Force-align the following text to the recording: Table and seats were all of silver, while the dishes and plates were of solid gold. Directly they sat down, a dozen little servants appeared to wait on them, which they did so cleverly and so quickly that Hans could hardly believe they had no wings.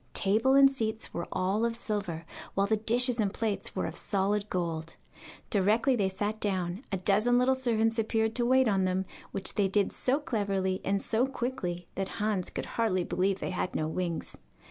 Table 0.15 0.55
and 0.55 0.67
seats 0.71 1.13
were 1.13 1.27
all 1.31 1.63
of 1.63 1.75
silver, 1.75 2.25
while 2.55 2.65
the 2.65 2.75
dishes 2.75 3.19
and 3.19 3.31
plates 3.31 3.75
were 3.75 3.85
of 3.85 3.95
solid 3.95 4.49
gold. 4.49 4.95
Directly 5.51 5.95
they 5.95 6.09
sat 6.09 6.39
down, 6.39 6.83
a 6.91 6.97
dozen 6.97 7.37
little 7.37 7.53
servants 7.53 7.99
appeared 7.99 8.33
to 8.37 8.45
wait 8.47 8.67
on 8.67 8.85
them, 8.85 9.05
which 9.31 9.53
they 9.53 9.67
did 9.67 9.91
so 9.91 10.19
cleverly 10.19 10.81
and 10.83 10.99
so 11.03 11.27
quickly 11.27 11.87
that 11.93 12.17
Hans 12.17 12.49
could 12.49 12.65
hardly 12.65 13.03
believe 13.03 13.37
they 13.37 13.51
had 13.51 13.75
no 13.75 13.87
wings. 13.87 14.39